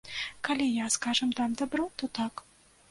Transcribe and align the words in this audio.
Калі 0.47 0.65
я, 0.77 0.87
скажам, 0.95 1.37
дам 1.41 1.55
дабро, 1.61 1.85
то 2.03 2.13
так. 2.21 2.33